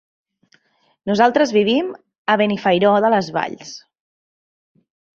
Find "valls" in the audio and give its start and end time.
3.39-3.79